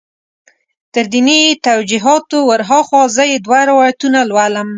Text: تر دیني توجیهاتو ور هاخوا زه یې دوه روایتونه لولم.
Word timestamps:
تر 0.93 1.05
دیني 1.13 1.41
توجیهاتو 1.67 2.37
ور 2.49 2.61
هاخوا 2.69 3.01
زه 3.15 3.23
یې 3.31 3.37
دوه 3.45 3.59
روایتونه 3.71 4.19
لولم. 4.29 4.67